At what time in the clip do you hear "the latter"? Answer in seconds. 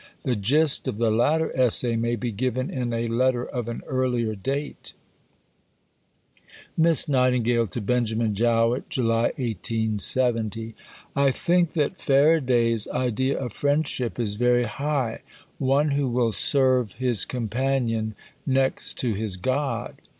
0.97-1.55